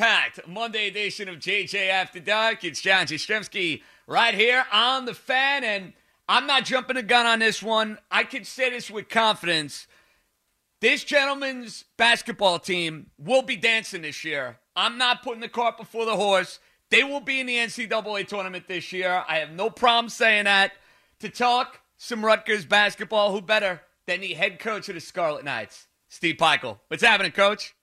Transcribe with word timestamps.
jam-packed 0.00 0.48
Monday 0.48 0.88
edition 0.88 1.28
of 1.28 1.36
JJ 1.36 1.90
After 1.90 2.20
Dark. 2.20 2.64
It's 2.64 2.80
John 2.80 3.06
Jastremski 3.06 3.82
right 4.06 4.32
here 4.34 4.64
on 4.72 5.04
the 5.04 5.12
fan, 5.12 5.62
and 5.62 5.92
I'm 6.26 6.46
not 6.46 6.64
jumping 6.64 6.96
the 6.96 7.02
gun 7.02 7.26
on 7.26 7.40
this 7.40 7.62
one. 7.62 7.98
I 8.10 8.24
can 8.24 8.44
say 8.44 8.70
this 8.70 8.90
with 8.90 9.10
confidence. 9.10 9.86
This 10.80 11.04
gentleman's 11.04 11.84
basketball 11.98 12.58
team 12.58 13.10
will 13.18 13.42
be 13.42 13.56
dancing 13.56 14.00
this 14.00 14.24
year. 14.24 14.58
I'm 14.74 14.96
not 14.96 15.22
putting 15.22 15.42
the 15.42 15.48
cart 15.48 15.76
before 15.76 16.06
the 16.06 16.16
horse. 16.16 16.60
They 16.90 17.04
will 17.04 17.20
be 17.20 17.40
in 17.40 17.46
the 17.46 17.56
NCAA 17.56 18.26
tournament 18.26 18.68
this 18.68 18.92
year. 18.94 19.22
I 19.28 19.36
have 19.36 19.50
no 19.50 19.68
problem 19.68 20.08
saying 20.08 20.44
that. 20.44 20.72
To 21.18 21.28
talk 21.28 21.80
some 21.98 22.24
Rutgers 22.24 22.64
basketball, 22.64 23.32
who 23.32 23.42
better 23.42 23.82
than 24.06 24.22
the 24.22 24.32
head 24.32 24.60
coach 24.60 24.88
of 24.88 24.94
the 24.94 25.00
Scarlet 25.02 25.44
Knights, 25.44 25.88
Steve 26.08 26.36
Pikiell? 26.36 26.78
What's 26.88 27.02
happening, 27.02 27.32
coach? 27.32 27.74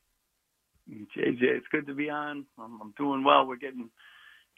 JJ, 0.89 1.41
it's 1.41 1.67
good 1.71 1.87
to 1.87 1.93
be 1.93 2.09
on. 2.09 2.45
I'm, 2.57 2.79
I'm 2.81 2.93
doing 2.97 3.23
well. 3.23 3.45
We're 3.45 3.57
getting 3.57 3.89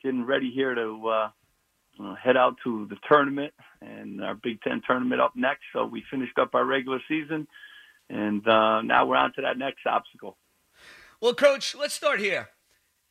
getting 0.04 0.26
ready 0.26 0.52
here 0.54 0.76
to 0.76 1.10
uh, 1.10 2.16
head 2.16 2.38
out 2.38 2.56
to 2.64 2.88
the 2.90 2.96
tournament 3.08 3.54
and 3.82 4.24
our 4.24 4.36
Big 4.36 4.62
Ten 4.62 4.82
tournament 4.86 5.22
up 5.22 5.34
next. 5.36 5.64
So 5.74 5.86
we 5.86 6.04
finished 6.10 6.38
up 6.38 6.56
our 6.56 6.66
regular 6.66 7.00
season, 7.08 7.48
and 8.10 8.48
uh, 8.48 8.82
now 8.82 9.06
we're 9.06 9.18
on 9.18 9.34
to 9.34 9.42
that 9.42 9.58
next 9.58 9.86
obstacle. 9.86 10.38
Well, 11.22 11.34
coach, 11.34 11.76
let's 11.76 11.94
start 11.94 12.20
here. 12.20 12.50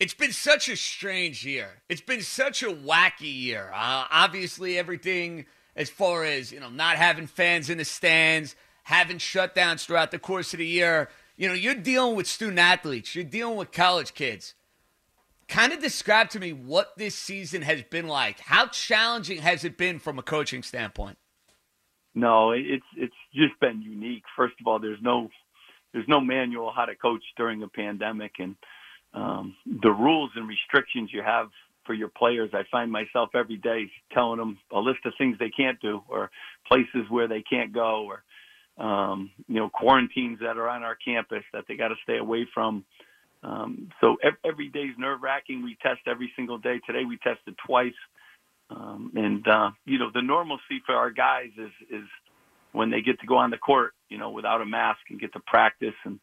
It's 0.00 0.14
been 0.14 0.32
such 0.32 0.68
a 0.68 0.76
strange 0.76 1.44
year. 1.44 1.82
It's 1.88 2.00
been 2.00 2.22
such 2.22 2.62
a 2.62 2.68
wacky 2.68 3.42
year. 3.42 3.70
Uh, 3.74 4.04
obviously, 4.10 4.78
everything 4.78 5.46
as 5.74 5.90
far 5.90 6.24
as 6.24 6.52
you 6.52 6.60
know, 6.60 6.70
not 6.70 6.96
having 6.96 7.26
fans 7.26 7.68
in 7.68 7.78
the 7.78 7.84
stands, 7.84 8.54
having 8.84 9.18
shutdowns 9.18 9.84
throughout 9.84 10.10
the 10.10 10.18
course 10.18 10.52
of 10.52 10.58
the 10.58 10.66
year. 10.66 11.08
You 11.38 11.46
know, 11.46 11.54
you're 11.54 11.76
dealing 11.76 12.16
with 12.16 12.26
student 12.26 12.58
athletes. 12.58 13.14
You're 13.14 13.24
dealing 13.24 13.56
with 13.56 13.70
college 13.70 14.12
kids. 14.12 14.54
Kind 15.46 15.72
of 15.72 15.80
describe 15.80 16.30
to 16.30 16.40
me 16.40 16.52
what 16.52 16.98
this 16.98 17.14
season 17.14 17.62
has 17.62 17.84
been 17.84 18.08
like. 18.08 18.40
How 18.40 18.66
challenging 18.66 19.38
has 19.38 19.64
it 19.64 19.78
been 19.78 20.00
from 20.00 20.18
a 20.18 20.22
coaching 20.22 20.64
standpoint? 20.64 21.16
No, 22.14 22.50
it's 22.50 22.84
it's 22.96 23.14
just 23.32 23.58
been 23.60 23.80
unique. 23.80 24.24
First 24.36 24.54
of 24.60 24.66
all, 24.66 24.80
there's 24.80 24.98
no 25.00 25.28
there's 25.92 26.08
no 26.08 26.20
manual 26.20 26.72
how 26.74 26.86
to 26.86 26.96
coach 26.96 27.22
during 27.36 27.62
a 27.62 27.68
pandemic, 27.68 28.32
and 28.40 28.56
um, 29.14 29.54
the 29.82 29.92
rules 29.92 30.32
and 30.34 30.48
restrictions 30.48 31.10
you 31.12 31.22
have 31.22 31.50
for 31.86 31.94
your 31.94 32.08
players. 32.08 32.50
I 32.52 32.64
find 32.70 32.90
myself 32.90 33.30
every 33.36 33.56
day 33.56 33.90
telling 34.12 34.38
them 34.38 34.58
a 34.72 34.80
list 34.80 35.06
of 35.06 35.12
things 35.16 35.36
they 35.38 35.50
can't 35.50 35.80
do, 35.80 36.02
or 36.08 36.32
places 36.66 37.08
where 37.08 37.28
they 37.28 37.42
can't 37.42 37.72
go, 37.72 38.06
or 38.06 38.24
um, 38.78 39.30
you 39.48 39.56
know 39.56 39.68
quarantines 39.68 40.38
that 40.40 40.56
are 40.56 40.68
on 40.68 40.82
our 40.82 40.96
campus 40.96 41.44
that 41.52 41.64
they 41.68 41.76
got 41.76 41.88
to 41.88 41.96
stay 42.04 42.18
away 42.18 42.46
from. 42.52 42.84
Um, 43.42 43.90
so 44.00 44.16
every, 44.22 44.38
every 44.44 44.68
day 44.68 44.80
is 44.90 44.96
nerve 44.98 45.22
wracking. 45.22 45.62
We 45.62 45.76
test 45.82 46.00
every 46.06 46.32
single 46.36 46.58
day. 46.58 46.80
Today 46.86 47.04
we 47.04 47.18
tested 47.18 47.56
twice. 47.66 47.94
Um, 48.70 49.12
and 49.16 49.46
uh, 49.48 49.70
you 49.86 49.98
know 49.98 50.10
the 50.12 50.22
normalcy 50.22 50.82
for 50.84 50.94
our 50.94 51.10
guys 51.10 51.50
is 51.56 51.72
is 51.90 52.04
when 52.72 52.90
they 52.90 53.00
get 53.00 53.20
to 53.20 53.26
go 53.26 53.36
on 53.36 53.50
the 53.50 53.58
court, 53.58 53.94
you 54.08 54.18
know, 54.18 54.30
without 54.30 54.60
a 54.60 54.66
mask 54.66 55.00
and 55.10 55.20
get 55.20 55.32
to 55.32 55.40
practice, 55.40 55.94
and 56.04 56.20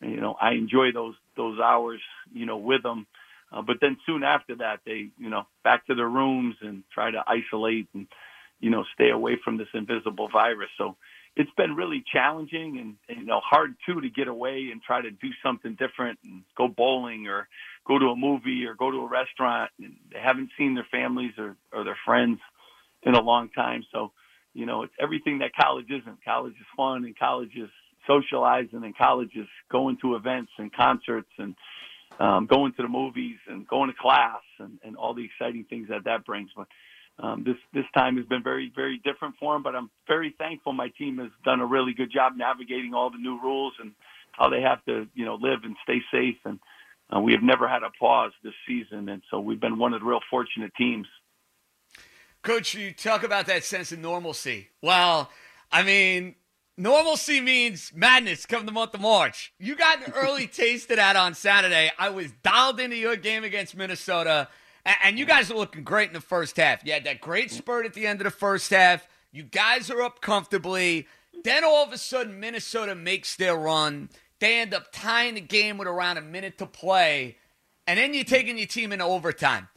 you 0.00 0.20
know 0.20 0.36
I 0.40 0.52
enjoy 0.52 0.92
those 0.92 1.14
those 1.36 1.60
hours, 1.60 2.00
you 2.32 2.46
know, 2.46 2.56
with 2.56 2.82
them. 2.82 3.06
Uh, 3.52 3.60
but 3.60 3.76
then 3.82 3.98
soon 4.06 4.22
after 4.22 4.56
that, 4.56 4.80
they 4.86 5.10
you 5.18 5.30
know 5.30 5.46
back 5.64 5.86
to 5.86 5.94
their 5.94 6.08
rooms 6.08 6.56
and 6.62 6.82
try 6.92 7.10
to 7.10 7.22
isolate 7.26 7.88
and 7.94 8.06
you 8.60 8.70
know 8.70 8.84
stay 8.94 9.10
away 9.10 9.38
from 9.44 9.58
this 9.58 9.68
invisible 9.74 10.28
virus. 10.32 10.70
So 10.78 10.96
it's 11.34 11.50
been 11.56 11.74
really 11.74 12.04
challenging 12.12 12.78
and, 12.78 12.96
and 13.08 13.20
you 13.20 13.26
know 13.26 13.40
hard 13.42 13.74
too 13.86 14.00
to 14.00 14.10
get 14.10 14.28
away 14.28 14.68
and 14.70 14.82
try 14.82 15.00
to 15.00 15.10
do 15.10 15.28
something 15.42 15.76
different 15.78 16.18
and 16.24 16.42
go 16.56 16.68
bowling 16.68 17.26
or 17.26 17.48
go 17.86 17.98
to 17.98 18.06
a 18.06 18.16
movie 18.16 18.66
or 18.66 18.74
go 18.74 18.90
to 18.90 18.98
a 18.98 19.08
restaurant. 19.08 19.70
And 19.78 19.96
they 20.12 20.20
haven't 20.20 20.50
seen 20.58 20.74
their 20.74 20.86
families 20.90 21.32
or, 21.38 21.56
or 21.72 21.84
their 21.84 21.98
friends 22.04 22.38
in 23.02 23.14
a 23.14 23.20
long 23.20 23.48
time. 23.50 23.84
So, 23.92 24.12
you 24.54 24.66
know, 24.66 24.82
it's 24.82 24.92
everything 25.00 25.38
that 25.38 25.52
college 25.58 25.90
isn't. 25.90 26.24
College 26.24 26.52
is 26.52 26.66
fun 26.76 27.04
and 27.04 27.18
college 27.18 27.52
is 27.56 27.70
socializing 28.06 28.84
and 28.84 28.96
college 28.96 29.30
is 29.34 29.48
going 29.70 29.96
to 30.02 30.16
events 30.16 30.52
and 30.58 30.72
concerts 30.72 31.30
and 31.38 31.54
um, 32.20 32.46
going 32.46 32.72
to 32.74 32.82
the 32.82 32.88
movies 32.88 33.38
and 33.48 33.66
going 33.66 33.90
to 33.90 33.96
class 33.98 34.42
and, 34.58 34.78
and 34.84 34.96
all 34.96 35.14
the 35.14 35.24
exciting 35.24 35.64
things 35.64 35.88
that 35.88 36.04
that 36.04 36.26
brings. 36.26 36.50
But 36.54 36.68
um, 37.18 37.44
this 37.44 37.56
this 37.72 37.84
time 37.94 38.16
has 38.16 38.26
been 38.26 38.42
very 38.42 38.72
very 38.74 39.00
different 39.04 39.34
for 39.38 39.54
them. 39.54 39.62
But 39.62 39.76
I'm 39.76 39.90
very 40.08 40.34
thankful 40.38 40.72
my 40.72 40.88
team 40.88 41.18
has 41.18 41.30
done 41.44 41.60
a 41.60 41.66
really 41.66 41.94
good 41.94 42.10
job 42.10 42.34
navigating 42.36 42.94
all 42.94 43.10
the 43.10 43.18
new 43.18 43.40
rules 43.40 43.74
and 43.80 43.92
how 44.32 44.48
they 44.48 44.62
have 44.62 44.84
to 44.86 45.06
you 45.14 45.24
know 45.24 45.34
live 45.34 45.60
and 45.64 45.76
stay 45.84 46.00
safe 46.10 46.38
and 46.44 46.58
uh, 47.14 47.20
we 47.20 47.32
have 47.32 47.42
never 47.42 47.68
had 47.68 47.82
a 47.82 47.90
pause 47.90 48.32
this 48.42 48.54
season, 48.66 49.08
and 49.08 49.22
so 49.30 49.38
we've 49.38 49.60
been 49.60 49.78
one 49.78 49.92
of 49.92 50.00
the 50.00 50.06
real 50.06 50.20
fortunate 50.30 50.72
teams. 50.76 51.06
Coach, 52.42 52.74
you 52.74 52.92
talk 52.92 53.22
about 53.22 53.46
that 53.46 53.64
sense 53.64 53.92
of 53.92 53.98
normalcy. 53.98 54.68
Well, 54.80 55.30
I 55.70 55.82
mean, 55.82 56.36
normalcy 56.78 57.40
means 57.40 57.92
madness 57.94 58.46
come 58.46 58.66
the 58.66 58.72
month 58.72 58.94
of 58.94 59.00
March. 59.00 59.52
You 59.58 59.76
got 59.76 60.06
an 60.06 60.12
early 60.14 60.46
taste 60.48 60.90
of 60.90 60.96
that 60.96 61.16
on 61.16 61.34
Saturday. 61.34 61.90
I 61.98 62.08
was 62.08 62.32
dialed 62.42 62.80
into 62.80 62.96
your 62.96 63.16
game 63.16 63.44
against 63.44 63.76
Minnesota, 63.76 64.48
and 64.84 65.18
you 65.18 65.24
guys 65.24 65.50
are 65.50 65.56
looking 65.56 65.84
great 65.84 66.08
in 66.08 66.14
the 66.14 66.20
first 66.20 66.56
half. 66.56 66.84
You 66.84 66.92
had 66.92 67.04
that 67.04 67.20
great 67.20 67.50
spurt 67.50 67.86
at 67.86 67.94
the 67.94 68.06
end 68.06 68.20
of 68.20 68.24
the 68.24 68.30
first 68.30 68.70
half. 68.70 69.06
You 69.30 69.44
guys 69.44 69.90
are 69.90 70.02
up 70.02 70.20
comfortably. 70.20 71.06
Then 71.44 71.64
all 71.64 71.84
of 71.84 71.92
a 71.92 71.98
sudden, 71.98 72.40
Minnesota 72.40 72.94
makes 72.94 73.36
their 73.36 73.56
run. 73.56 74.10
They 74.40 74.60
end 74.60 74.74
up 74.74 74.88
tying 74.92 75.34
the 75.34 75.40
game 75.40 75.78
with 75.78 75.88
around 75.88 76.18
a 76.18 76.22
minute 76.22 76.58
to 76.58 76.66
play. 76.66 77.36
And 77.86 77.98
then 77.98 78.14
you're 78.14 78.24
taking 78.24 78.58
your 78.58 78.66
team 78.66 78.92
into 78.92 79.04
overtime. 79.04 79.68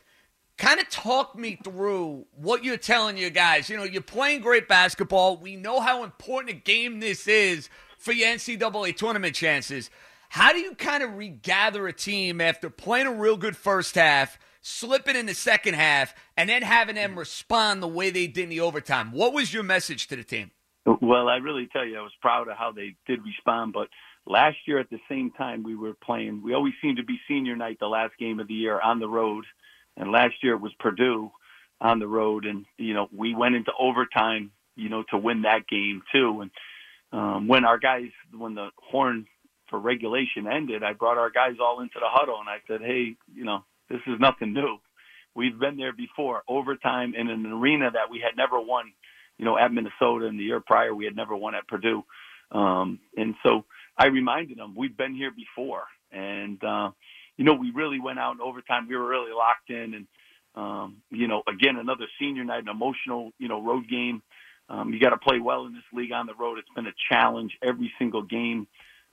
Kind 0.58 0.80
of 0.80 0.90
talk 0.90 1.38
me 1.38 1.60
through 1.64 2.26
what 2.36 2.64
you're 2.64 2.78
telling 2.78 3.18
your 3.18 3.30
guys. 3.30 3.70
You 3.70 3.78
know, 3.78 3.84
you're 3.84 4.02
playing 4.02 4.42
great 4.42 4.68
basketball. 4.68 5.38
We 5.38 5.56
know 5.56 5.82
how 5.82 6.04
important 6.04 6.56
a 6.56 6.60
game 6.60 7.00
this 7.00 7.28
is 7.28 7.70
for 7.98 8.12
your 8.12 8.30
NCAA 8.30 8.96
tournament 8.96 9.36
chances. 9.36 9.90
How 10.30 10.52
do 10.54 10.60
you 10.60 10.76
kind 10.76 11.04
of 11.04 11.16
regather 11.16 11.88
a 11.88 11.94
team 11.94 12.42
after 12.42 12.70
playing 12.70 13.08
a 13.08 13.14
real 13.14 13.38
good 13.38 13.56
first 13.56 13.96
half, 13.96 14.38
slipping 14.66 15.16
in 15.16 15.28
the 15.28 15.34
second 15.34 15.76
half, 15.76 16.16
and 16.36 16.50
then 16.50 16.64
having 16.64 16.96
them 16.96 17.18
respond 17.18 17.84
the 17.84 17.88
way 17.88 18.10
they 18.10 18.26
did 18.26 18.46
in 18.46 18.50
the 18.50 18.62
overtime? 18.62 19.12
What 19.12 19.34
was 19.34 19.54
your 19.54 19.64
message 19.64 20.08
to 20.08 20.16
the 20.16 20.24
team? 20.24 20.52
Well, 20.86 21.28
I 21.30 21.38
really 21.38 21.68
tell 21.72 21.86
you, 21.86 22.00
I 22.00 22.02
was 22.02 22.12
proud 22.20 22.48
of 22.48 22.58
how 22.58 22.72
they 22.72 22.96
did 23.08 23.20
respond, 23.24 23.74
but 23.74 23.90
last 24.26 24.58
year 24.66 24.80
at 24.80 24.90
the 24.90 25.00
same 25.10 25.32
time 25.32 25.64
we 25.64 25.76
were 25.76 25.94
playing, 25.94 26.42
we 26.44 26.54
always 26.54 26.74
seem 26.82 26.96
to 26.96 27.04
be 27.04 27.20
senior 27.28 27.56
night, 27.56 27.78
the 27.80 27.88
last 27.88 28.14
game 28.20 28.40
of 28.40 28.48
the 28.48 28.54
year 28.54 28.80
on 28.80 29.00
the 29.00 29.08
road. 29.08 29.46
And 29.98 30.12
last 30.12 30.36
year 30.44 30.54
it 30.54 30.62
was 30.62 30.74
Purdue. 30.80 31.32
on 31.82 32.00
the 32.00 32.08
road, 32.08 32.46
and 32.46 32.66
you 32.78 32.94
know 32.94 33.08
we 33.16 33.36
went 33.36 33.56
into 33.56 33.72
overtime, 33.78 34.52
you 34.76 34.90
know, 34.90 35.04
to 35.12 35.18
win 35.18 35.44
that 35.44 35.68
game 35.68 36.02
too. 36.12 36.42
And 36.42 36.52
um, 37.12 37.48
when 37.48 37.66
our 37.66 37.78
guys, 37.78 38.10
when 38.36 38.56
the 38.56 38.70
horn 38.78 39.28
for 39.70 39.80
regulation 39.80 40.48
ended, 40.48 40.84
I 40.84 40.94
brought 40.94 41.18
our 41.18 41.30
guys 41.30 41.56
all 41.62 41.82
into 41.82 42.00
the 42.00 42.08
huddle, 42.10 42.40
and 42.40 42.50
I 42.50 42.58
said, 42.68 42.82
"Hey, 42.82 43.16
you 43.34 43.44
know, 43.44 43.64
this 43.90 44.02
is 44.08 44.20
nothing 44.20 44.54
new. 44.54 44.78
We've 45.36 45.60
been 45.60 45.78
there 45.78 45.94
before, 45.94 46.44
overtime 46.48 47.14
in 47.16 47.30
an 47.30 47.46
arena 47.46 47.92
that 47.92 48.10
we 48.10 48.20
had 48.20 48.38
never 48.38 48.60
won, 48.60 48.86
you 49.38 49.46
know, 49.46 49.58
at 49.58 49.72
Minnesota, 49.72 50.28
and 50.28 50.40
the 50.40 50.44
year 50.44 50.62
prior 50.62 50.94
we 50.94 51.06
had 51.06 51.16
never 51.16 51.36
won 51.36 51.56
at 51.56 51.68
Purdue." 51.68 52.04
Um, 52.52 53.00
and 53.18 53.36
so 53.44 53.66
I 53.98 54.08
reminded 54.08 54.58
them, 54.58 54.76
we've 54.78 54.96
been 54.96 55.16
here 55.16 55.32
before, 55.32 55.84
and 56.12 56.64
uh, 56.64 56.92
you 57.38 57.44
know, 57.44 57.54
we 57.54 57.72
really 57.72 58.00
went 58.00 58.20
out 58.20 58.36
in 58.36 58.42
overtime. 58.42 58.88
We 58.88 58.96
were 58.96 59.08
really 59.08 59.34
locked 59.34 59.70
in, 59.70 59.94
and 59.94 60.08
um, 60.56 60.98
you 61.12 61.28
know, 61.28 61.44
again, 61.48 61.78
another 61.78 62.06
senior 62.20 62.44
night, 62.44 62.64
an 62.64 62.70
emotional, 62.70 63.32
you 63.40 63.48
know, 63.48 63.62
road 63.62 63.90
game. 63.90 64.22
Um, 64.70 64.94
you 64.94 65.00
got 65.00 65.12
to 65.12 65.18
play 65.18 65.40
well 65.40 65.66
in 65.66 65.74
this 65.74 65.84
league 65.94 66.12
on 66.12 66.26
the 66.26 66.34
road. 66.34 66.58
It's 66.58 66.70
been 66.76 66.88
a 66.88 66.94
challenge 67.12 67.52
every 67.62 67.92
single 68.00 68.24
game 68.24 68.68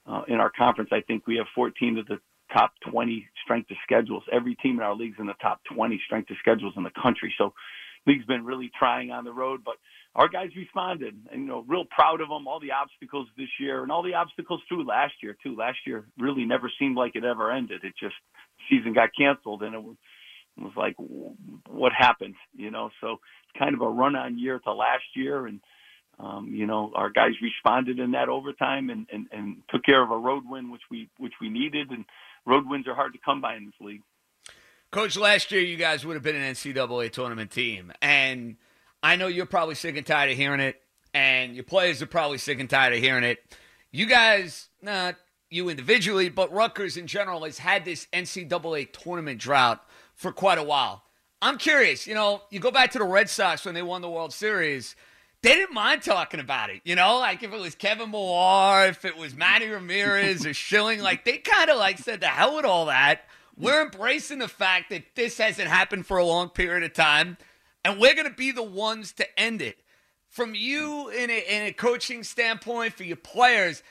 uh, 0.07 0.21
in 0.27 0.35
our 0.35 0.49
conference. 0.49 0.89
I 0.91 1.01
think 1.01 1.27
we 1.27 1.37
have 1.37 1.45
14 1.53 1.99
of 1.99 2.07
the 2.07 2.19
top 2.53 2.73
20 2.89 3.27
strength 3.43 3.71
of 3.71 3.77
schedules. 3.83 4.23
Every 4.31 4.55
team 4.55 4.77
in 4.77 4.83
our 4.83 4.95
league's 4.95 5.17
in 5.19 5.25
the 5.25 5.33
top 5.41 5.61
20 5.73 5.99
strength 6.05 6.29
of 6.29 6.37
schedules 6.39 6.73
in 6.77 6.83
the 6.83 6.91
country. 7.01 7.33
So, 7.37 7.53
league's 8.05 8.25
been 8.25 8.45
really 8.45 8.71
trying 8.77 9.11
on 9.11 9.23
the 9.23 9.33
road, 9.33 9.61
but 9.65 9.75
our 10.15 10.27
guys 10.27 10.49
responded 10.55 11.15
and 11.31 11.41
you 11.41 11.47
know 11.47 11.63
real 11.67 11.85
proud 11.85 12.21
of 12.21 12.29
them 12.29 12.47
all 12.47 12.59
the 12.59 12.71
obstacles 12.71 13.27
this 13.37 13.49
year 13.59 13.83
and 13.83 13.91
all 13.91 14.03
the 14.03 14.13
obstacles 14.13 14.61
through 14.67 14.85
last 14.85 15.13
year 15.21 15.35
too 15.43 15.55
last 15.55 15.77
year 15.85 16.05
really 16.19 16.45
never 16.45 16.71
seemed 16.79 16.95
like 16.95 17.15
it 17.15 17.23
ever 17.23 17.51
ended 17.51 17.83
it 17.83 17.93
just 17.99 18.15
season 18.69 18.93
got 18.93 19.09
canceled 19.17 19.63
and 19.63 19.73
it 19.73 19.83
was, 19.83 19.95
it 20.57 20.63
was 20.63 20.73
like 20.77 20.95
what 21.67 21.91
happened 21.97 22.35
you 22.55 22.69
know 22.69 22.89
so 23.01 23.17
kind 23.57 23.73
of 23.73 23.81
a 23.81 23.89
run 23.89 24.15
on 24.15 24.37
year 24.37 24.59
to 24.59 24.73
last 24.73 25.03
year 25.15 25.47
and 25.47 25.59
um, 26.19 26.49
you 26.53 26.67
know 26.67 26.91
our 26.95 27.09
guys 27.09 27.31
responded 27.41 27.99
in 27.99 28.11
that 28.11 28.29
overtime 28.29 28.91
and, 28.91 29.07
and 29.11 29.27
and 29.31 29.57
took 29.69 29.83
care 29.83 30.03
of 30.03 30.11
a 30.11 30.17
road 30.17 30.43
win 30.45 30.71
which 30.71 30.83
we 30.91 31.09
which 31.17 31.33
we 31.41 31.49
needed 31.49 31.89
and 31.89 32.05
road 32.45 32.67
wins 32.67 32.87
are 32.87 32.95
hard 32.95 33.13
to 33.13 33.19
come 33.23 33.41
by 33.41 33.55
in 33.55 33.65
this 33.65 33.75
league 33.79 34.01
Coach, 34.93 35.17
last 35.17 35.51
year 35.51 35.59
you 35.59 35.75
guys 35.75 36.05
would 36.05 36.13
have 36.13 36.21
been 36.21 36.35
an 36.35 36.53
NCAA 36.53 37.11
tournament 37.11 37.49
team, 37.49 37.91
and 37.99 38.57
I 39.01 39.15
know 39.15 39.25
you're 39.25 39.47
probably 39.47 39.73
sick 39.73 39.97
and 39.97 40.05
tired 40.05 40.29
of 40.29 40.37
hearing 40.37 40.59
it, 40.59 40.79
and 41.15 41.55
your 41.55 41.63
players 41.63 42.03
are 42.03 42.05
probably 42.05 42.37
sick 42.37 42.59
and 42.59 42.69
tired 42.69 42.93
of 42.93 42.99
hearing 42.99 43.23
it. 43.23 43.39
You 43.91 44.05
guys, 44.05 44.69
not 44.83 45.15
you 45.49 45.69
individually, 45.69 46.29
but 46.29 46.53
Rutgers 46.53 46.95
in 46.95 47.07
general, 47.07 47.43
has 47.43 47.57
had 47.57 47.85
this 47.85 48.07
NCAA 48.13 48.93
tournament 48.93 49.39
drought 49.39 49.83
for 50.13 50.31
quite 50.31 50.59
a 50.59 50.63
while. 50.63 51.01
I'm 51.41 51.57
curious, 51.57 52.05
you 52.05 52.13
know, 52.13 52.43
you 52.51 52.59
go 52.59 52.69
back 52.69 52.91
to 52.91 52.99
the 52.99 53.05
Red 53.05 53.31
Sox 53.31 53.65
when 53.65 53.73
they 53.73 53.81
won 53.81 54.03
the 54.03 54.11
World 54.11 54.31
Series. 54.31 54.95
They 55.43 55.55
didn't 55.55 55.73
mind 55.73 56.01
talking 56.03 56.39
about 56.39 56.69
it, 56.69 56.81
you 56.85 56.95
know, 56.95 57.19
like 57.19 57.43
if 57.43 57.51
it 57.51 57.59
was 57.59 57.75
Kevin 57.75 58.11
Millar, 58.11 58.87
if 58.87 59.03
it 59.03 59.17
was 59.17 59.35
Manny 59.35 59.67
Ramirez 59.67 60.45
or 60.45 60.53
Schilling, 60.53 61.01
like 61.01 61.25
they 61.25 61.37
kind 61.37 61.69
of 61.69 61.77
like 61.77 61.99
said, 61.99 62.21
the 62.21 62.27
hell 62.27 62.55
with 62.55 62.63
all 62.65 62.85
that. 62.85 63.25
We're 63.57 63.83
embracing 63.83 64.39
the 64.39 64.47
fact 64.47 64.89
that 64.89 65.03
this 65.15 65.37
hasn't 65.37 65.67
happened 65.67 66.07
for 66.07 66.17
a 66.17 66.25
long 66.25 66.47
period 66.47 66.83
of 66.83 66.93
time 66.93 67.37
and 67.83 67.99
we're 67.99 68.15
going 68.15 68.29
to 68.29 68.33
be 68.33 68.51
the 68.51 68.63
ones 68.63 69.11
to 69.13 69.39
end 69.39 69.61
it. 69.61 69.77
From 70.29 70.55
you, 70.55 71.09
in 71.09 71.29
a, 71.29 71.39
in 71.47 71.63
a 71.63 71.73
coaching 71.73 72.23
standpoint, 72.23 72.93
for 72.93 73.03
your 73.03 73.17
players, 73.17 73.83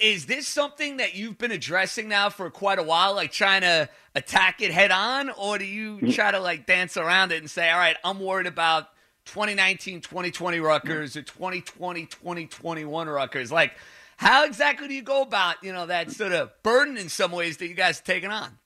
is 0.00 0.26
this 0.26 0.46
something 0.46 0.98
that 0.98 1.14
you've 1.14 1.38
been 1.38 1.50
addressing 1.50 2.08
now 2.08 2.30
for 2.30 2.48
quite 2.50 2.78
a 2.78 2.82
while, 2.82 3.14
like 3.14 3.32
trying 3.32 3.62
to 3.62 3.88
attack 4.14 4.62
it 4.62 4.70
head 4.70 4.92
on, 4.92 5.30
or 5.30 5.58
do 5.58 5.64
you 5.64 6.12
try 6.12 6.30
to 6.30 6.38
like 6.38 6.66
dance 6.66 6.96
around 6.96 7.32
it 7.32 7.38
and 7.38 7.50
say, 7.50 7.68
all 7.68 7.78
right, 7.78 7.96
I'm 8.04 8.20
worried 8.20 8.46
about 8.46 8.88
2019 9.26 10.00
2020 10.00 10.60
Rutgers 10.60 11.16
or 11.16 11.22
2020 11.22 12.06
2021 12.06 13.08
Rutgers? 13.08 13.52
Like, 13.52 13.72
how 14.16 14.44
exactly 14.44 14.88
do 14.88 14.94
you 14.94 15.02
go 15.02 15.22
about, 15.22 15.62
you 15.62 15.72
know, 15.72 15.86
that 15.86 16.10
sort 16.10 16.32
of 16.32 16.50
burden 16.62 16.96
in 16.96 17.08
some 17.08 17.32
ways 17.32 17.56
that 17.56 17.68
you 17.68 17.74
guys 17.74 18.00
are 18.00 18.04
taking 18.04 18.30
on? 18.30 18.58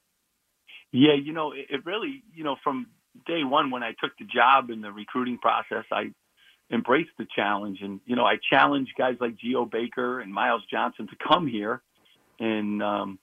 Yeah, 0.91 1.15
you 1.15 1.33
know, 1.33 1.53
it, 1.53 1.67
it 1.71 1.87
really, 1.87 2.23
you 2.35 2.45
know, 2.45 2.57
from 2.63 2.87
day 3.27 3.45
one 3.45 3.71
when 3.71 3.83
I 3.83 3.95
took 4.01 4.17
the 4.19 4.25
job 4.25 4.71
in 4.71 4.81
the 4.81 4.93
recruiting 4.93 5.39
process, 5.39 5.85
I 5.91 6.11
embraced 6.73 7.11
the 7.19 7.27
challenge, 7.35 7.79
and 7.83 8.01
you 8.07 8.17
know, 8.17 8.25
I 8.25 8.37
challenged 8.51 8.93
guys 8.97 9.17
like 9.21 9.37
Geo 9.37 9.65
Baker 9.65 10.21
and 10.21 10.33
Myles 10.33 10.63
Johnson 10.71 11.07
to 11.09 11.17
come 11.29 11.47
here 11.47 11.83
and 12.41 12.83
um, 12.83 13.19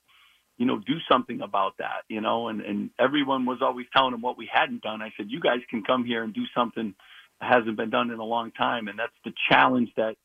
you 0.58 0.66
know 0.66 0.80
do 0.80 0.96
something 1.12 1.42
about 1.42 1.78
that. 1.80 2.04
You 2.08 2.22
know, 2.22 2.48
and 2.48 2.62
and 2.62 2.90
everyone 3.00 3.46
was 3.46 3.60
always 3.62 3.88
telling 3.94 4.12
them 4.12 4.22
what 4.22 4.38
we 4.38 4.50
hadn't 4.52 4.82
done. 4.82 5.02
I 5.02 5.12
said, 5.18 5.28
you 5.30 5.40
guys 5.40 5.60
can 5.70 5.84
come 5.84 6.06
here 6.06 6.24
and 6.24 6.34
do 6.34 6.44
something 6.56 6.94
hasn't 7.42 7.78
been 7.78 7.90
done 7.90 8.12
in 8.12 8.20
a 8.20 8.24
long 8.24 8.52
time, 8.52 8.88
and 8.88 8.98
that's 8.98 9.12
the 9.26 9.34
challenge 9.50 9.90
that 9.98 10.16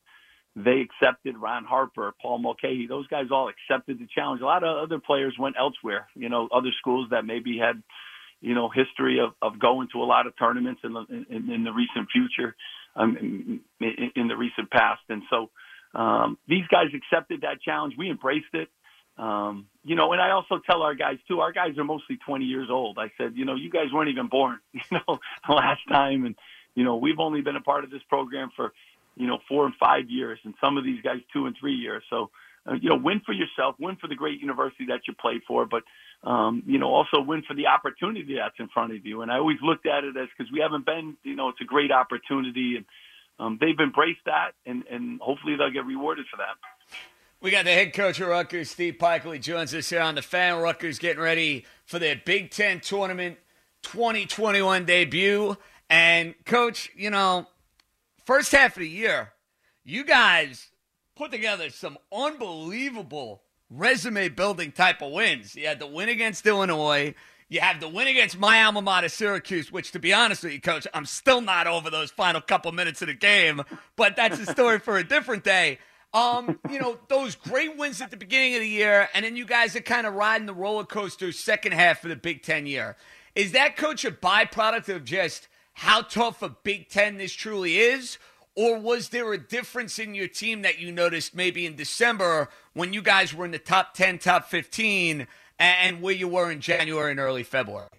they 0.57 0.81
accepted 0.81 1.37
Ron 1.37 1.65
Harper, 1.65 2.13
Paul 2.19 2.39
Mulcahy, 2.39 2.87
those 2.87 3.05
guys 3.07 3.25
all 3.31 3.49
accepted 3.49 3.99
the 3.99 4.07
challenge. 4.13 4.41
A 4.41 4.45
lot 4.45 4.63
of 4.63 4.83
other 4.83 4.99
players 4.99 5.35
went 5.39 5.55
elsewhere, 5.57 6.07
you 6.15 6.29
know, 6.29 6.49
other 6.51 6.71
schools 6.79 7.09
that 7.11 7.25
maybe 7.25 7.59
had, 7.59 7.83
you 8.41 8.55
know, 8.55 8.67
history 8.67 9.19
of, 9.19 9.33
of 9.41 9.59
going 9.59 9.87
to 9.93 10.01
a 10.01 10.05
lot 10.05 10.25
of 10.25 10.33
tournaments 10.37 10.81
in 10.83 10.93
the, 10.93 11.05
in, 11.29 11.51
in 11.51 11.63
the 11.63 11.71
recent 11.71 12.09
future, 12.11 12.55
um, 12.95 13.61
in, 13.79 14.11
in 14.15 14.27
the 14.27 14.35
recent 14.35 14.71
past. 14.71 15.01
And 15.09 15.21
so 15.29 15.51
um, 15.93 16.39
these 16.47 16.65
guys 16.71 16.87
accepted 16.95 17.41
that 17.41 17.61
challenge. 17.61 17.93
We 17.95 18.09
embraced 18.09 18.53
it. 18.53 18.69
Um, 19.19 19.67
you 19.83 19.95
know, 19.95 20.11
and 20.13 20.21
I 20.21 20.31
also 20.31 20.59
tell 20.65 20.81
our 20.81 20.95
guys 20.95 21.17
too, 21.27 21.39
our 21.39 21.51
guys 21.51 21.77
are 21.77 21.83
mostly 21.83 22.17
20 22.25 22.45
years 22.45 22.69
old. 22.71 22.97
I 22.99 23.11
said, 23.17 23.33
you 23.35 23.45
know, 23.45 23.55
you 23.55 23.69
guys 23.69 23.87
weren't 23.93 24.09
even 24.09 24.27
born, 24.27 24.59
you 24.73 24.81
know, 24.91 25.19
last 25.49 25.81
time. 25.87 26.25
And, 26.25 26.35
you 26.77 26.83
know, 26.83 26.95
we've 26.95 27.17
only 27.17 27.41
been 27.41 27.55
a 27.55 27.61
part 27.61 27.83
of 27.83 27.89
this 27.89 28.03
program 28.07 28.51
for, 28.55 28.71
you 29.15 29.25
know, 29.25 29.39
four 29.49 29.65
and 29.65 29.73
five 29.79 30.11
years, 30.11 30.37
and 30.43 30.53
some 30.63 30.77
of 30.77 30.83
these 30.83 31.01
guys 31.01 31.17
two 31.33 31.47
and 31.47 31.55
three 31.59 31.73
years. 31.73 32.03
So, 32.07 32.29
uh, 32.69 32.75
you 32.75 32.87
know, 32.87 32.97
win 32.97 33.19
for 33.25 33.33
yourself, 33.33 33.75
win 33.79 33.95
for 33.95 34.07
the 34.07 34.13
great 34.13 34.39
university 34.39 34.85
that 34.89 35.01
you 35.07 35.15
play 35.15 35.41
for, 35.47 35.65
but, 35.65 35.81
um, 36.23 36.61
you 36.67 36.77
know, 36.77 36.93
also 36.93 37.19
win 37.19 37.41
for 37.47 37.55
the 37.55 37.65
opportunity 37.65 38.35
that's 38.35 38.59
in 38.59 38.67
front 38.67 38.93
of 38.93 39.03
you. 39.07 39.23
And 39.23 39.31
I 39.31 39.37
always 39.37 39.57
looked 39.63 39.87
at 39.87 40.03
it 40.03 40.15
as 40.17 40.27
because 40.37 40.53
we 40.53 40.59
haven't 40.59 40.85
been, 40.85 41.17
you 41.23 41.35
know, 41.35 41.49
it's 41.49 41.61
a 41.61 41.65
great 41.65 41.91
opportunity, 41.91 42.75
and 42.75 42.85
um, 43.39 43.57
they've 43.59 43.79
embraced 43.79 44.25
that, 44.27 44.51
and 44.67 44.83
and 44.91 45.19
hopefully 45.19 45.55
they'll 45.57 45.71
get 45.71 45.85
rewarded 45.85 46.27
for 46.29 46.37
that. 46.37 46.57
We 47.41 47.49
got 47.49 47.65
the 47.65 47.71
head 47.71 47.93
coach 47.93 48.19
of 48.19 48.27
Rutgers, 48.27 48.69
Steve 48.69 48.97
Pikiell, 48.99 49.41
joins 49.41 49.73
us 49.73 49.89
here 49.89 50.01
on 50.01 50.13
the 50.13 50.21
fan. 50.21 50.59
Rutgers 50.59 50.99
getting 50.99 51.23
ready 51.23 51.65
for 51.85 51.97
their 51.97 52.21
Big 52.23 52.51
Ten 52.51 52.81
tournament 52.81 53.37
2021 53.81 54.85
debut. 54.85 55.57
And, 55.89 56.35
coach, 56.45 56.89
you 56.95 57.09
know, 57.09 57.47
first 58.25 58.51
half 58.51 58.75
of 58.75 58.81
the 58.81 58.89
year, 58.89 59.33
you 59.83 60.03
guys 60.03 60.67
put 61.15 61.31
together 61.31 61.69
some 61.69 61.97
unbelievable 62.11 63.41
resume 63.69 64.29
building 64.29 64.71
type 64.71 65.01
of 65.01 65.11
wins. 65.11 65.55
You 65.55 65.67
had 65.67 65.79
the 65.79 65.87
win 65.87 66.09
against 66.09 66.45
Illinois. 66.45 67.15
You 67.49 67.61
have 67.61 67.79
the 67.79 67.87
win 67.87 68.07
against 68.07 68.37
my 68.37 68.63
alma 68.63 68.81
mater, 68.81 69.07
Syracuse, 69.07 69.71
which, 69.71 69.91
to 69.91 69.99
be 69.99 70.13
honest 70.13 70.43
with 70.43 70.51
you, 70.51 70.59
coach, 70.59 70.85
I'm 70.93 71.05
still 71.05 71.39
not 71.39 71.65
over 71.65 71.89
those 71.89 72.11
final 72.11 72.41
couple 72.41 72.71
minutes 72.73 73.01
of 73.01 73.07
the 73.07 73.13
game, 73.13 73.61
but 73.95 74.17
that's 74.17 74.39
a 74.39 74.45
story 74.45 74.79
for 74.79 74.97
a 74.97 75.07
different 75.07 75.45
day. 75.45 75.79
Um, 76.13 76.59
you 76.69 76.79
know, 76.79 76.97
those 77.07 77.35
great 77.35 77.77
wins 77.77 78.01
at 78.01 78.11
the 78.11 78.17
beginning 78.17 78.55
of 78.55 78.61
the 78.61 78.67
year, 78.67 79.07
and 79.13 79.23
then 79.23 79.37
you 79.37 79.45
guys 79.45 79.75
are 79.75 79.81
kind 79.81 80.05
of 80.05 80.13
riding 80.13 80.47
the 80.47 80.53
roller 80.53 80.83
coaster 80.83 81.31
second 81.31 81.73
half 81.73 82.03
of 82.03 82.09
the 82.09 82.15
Big 82.17 82.43
Ten 82.43 82.65
year. 82.65 82.97
Is 83.35 83.53
that, 83.53 83.77
coach, 83.77 84.03
a 84.03 84.11
byproduct 84.11 84.93
of 84.93 85.05
just 85.05 85.47
how 85.77 86.01
tough 86.01 86.41
a 86.41 86.49
Big 86.49 86.89
Ten 86.89 87.17
this 87.17 87.33
truly 87.33 87.77
is? 87.77 88.17
Or 88.55 88.79
was 88.79 89.09
there 89.09 89.31
a 89.33 89.37
difference 89.37 89.99
in 89.99 90.15
your 90.15 90.27
team 90.27 90.63
that 90.63 90.79
you 90.79 90.91
noticed 90.91 91.35
maybe 91.35 91.67
in 91.67 91.75
December 91.75 92.49
when 92.73 92.93
you 92.93 93.03
guys 93.03 93.31
were 93.31 93.45
in 93.45 93.51
the 93.51 93.59
top 93.59 93.93
10, 93.93 94.17
top 94.17 94.45
15, 94.45 95.27
and 95.59 96.01
where 96.01 96.15
you 96.15 96.27
were 96.27 96.49
in 96.49 96.61
January 96.61 97.11
and 97.11 97.19
early 97.19 97.43
February? 97.43 97.89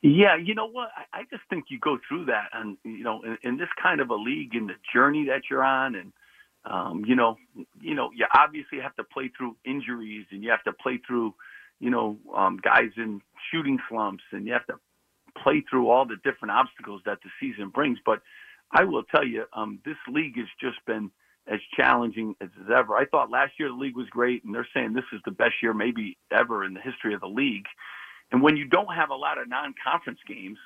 Yeah, 0.00 0.36
you 0.36 0.54
know 0.54 0.68
what? 0.68 0.90
I, 1.12 1.22
just 1.28 1.42
think 1.50 1.64
you 1.70 1.80
go 1.80 1.98
through 2.08 2.26
that, 2.26 2.50
and 2.52 2.76
you 2.84 3.02
know, 3.02 3.22
in, 3.22 3.36
in 3.42 3.56
this 3.56 3.68
kind 3.82 4.00
of 4.00 4.10
a 4.10 4.14
league, 4.14 4.54
in 4.54 4.68
the 4.68 4.74
journey 4.94 5.26
that 5.26 5.42
you're 5.50 5.64
on, 5.64 5.96
and 5.96 6.12
um, 6.64 7.04
you 7.04 7.16
know, 7.16 7.36
you 7.80 7.96
know, 7.96 8.10
you 8.14 8.26
obviously 8.32 8.78
have 8.78 8.94
to 8.96 9.04
play 9.04 9.30
through 9.36 9.56
injuries, 9.64 10.26
and 10.30 10.44
you 10.44 10.50
have 10.50 10.62
to 10.64 10.72
play 10.72 11.00
through, 11.04 11.34
you 11.80 11.90
know, 11.90 12.16
um, 12.36 12.60
guys 12.62 12.90
in 12.96 13.22
shooting 13.50 13.78
slumps, 13.88 14.22
and 14.30 14.46
you 14.46 14.52
have 14.52 14.66
to 14.66 14.74
play 15.36 15.64
through 15.68 15.90
all 15.90 16.04
the 16.04 16.16
different 16.24 16.52
obstacles 16.52 17.02
that 17.06 17.18
the 17.22 17.30
season 17.40 17.68
brings. 17.70 17.98
But 18.04 18.22
I 18.72 18.84
will 18.84 19.02
tell 19.04 19.24
you, 19.24 19.44
um, 19.52 19.78
this 19.84 19.96
league 20.08 20.36
has 20.36 20.48
just 20.60 20.84
been 20.86 21.10
as 21.46 21.60
challenging 21.76 22.34
as 22.40 22.48
ever. 22.74 22.96
I 22.96 23.04
thought 23.06 23.30
last 23.30 23.52
year 23.58 23.68
the 23.68 23.74
league 23.74 23.96
was 23.96 24.08
great, 24.10 24.44
and 24.44 24.54
they're 24.54 24.68
saying 24.74 24.92
this 24.92 25.04
is 25.12 25.20
the 25.24 25.32
best 25.32 25.54
year 25.62 25.74
maybe 25.74 26.16
ever 26.30 26.64
in 26.64 26.74
the 26.74 26.80
history 26.80 27.14
of 27.14 27.20
the 27.20 27.26
league. 27.26 27.66
And 28.30 28.42
when 28.42 28.56
you 28.56 28.64
don't 28.64 28.94
have 28.94 29.10
a 29.10 29.14
lot 29.14 29.38
of 29.38 29.48
non-conference 29.48 30.20
games, 30.26 30.58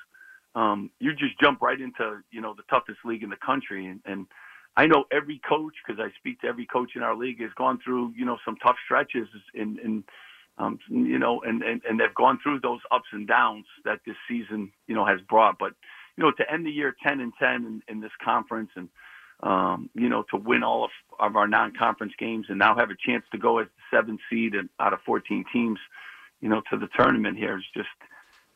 um, 0.55 0.89
you 0.99 1.13
just 1.13 1.39
jump 1.39 1.61
right 1.61 1.79
into 1.79 2.21
you 2.31 2.41
know 2.41 2.53
the 2.55 2.63
toughest 2.69 2.99
league 3.05 3.23
in 3.23 3.29
the 3.29 3.37
country. 3.37 3.87
And, 3.87 4.01
and 4.05 4.27
I 4.75 4.85
know 4.85 5.05
every 5.11 5.39
coach 5.47 5.73
because 5.85 5.99
I 5.99 6.11
speak 6.17 6.41
to 6.41 6.47
every 6.47 6.65
coach 6.65 6.91
in 6.95 7.03
our 7.03 7.15
league 7.15 7.41
has 7.41 7.51
gone 7.57 7.79
through 7.83 8.13
you 8.15 8.25
know 8.25 8.37
some 8.45 8.55
tough 8.57 8.77
stretches 8.85 9.27
in, 9.53 9.79
in 9.83 10.03
um, 10.57 10.79
you 10.89 11.19
know, 11.19 11.41
and, 11.41 11.61
and 11.61 11.81
and 11.87 11.99
they've 11.99 12.15
gone 12.15 12.39
through 12.41 12.59
those 12.61 12.79
ups 12.91 13.07
and 13.11 13.27
downs 13.27 13.65
that 13.85 13.99
this 14.05 14.15
season 14.27 14.71
you 14.87 14.95
know 14.95 15.05
has 15.05 15.21
brought. 15.21 15.57
But 15.59 15.73
you 16.17 16.23
know, 16.23 16.31
to 16.31 16.51
end 16.51 16.65
the 16.65 16.71
year 16.71 16.95
10 17.03 17.19
and 17.19 17.31
10 17.39 17.49
in, 17.49 17.81
in 17.87 18.01
this 18.01 18.11
conference 18.23 18.71
and, 18.75 18.89
um, 19.43 19.89
you 19.93 20.09
know, 20.09 20.23
to 20.31 20.37
win 20.37 20.63
all 20.63 20.83
of, 20.83 20.89
of 21.19 21.35
our 21.35 21.47
non-conference 21.47 22.13
games 22.17 22.47
and 22.49 22.57
now 22.57 22.75
have 22.75 22.89
a 22.89 22.95
chance 22.95 23.23
to 23.31 23.37
go 23.37 23.59
as 23.59 23.67
the 23.67 23.97
seventh 23.97 24.19
seed 24.29 24.55
and 24.55 24.67
out 24.79 24.93
of 24.93 24.99
14 25.05 25.45
teams, 25.53 25.79
you 26.41 26.49
know, 26.49 26.61
to 26.71 26.77
the 26.77 26.87
tournament 26.97 27.37
here 27.37 27.57
is 27.57 27.63
just, 27.75 27.87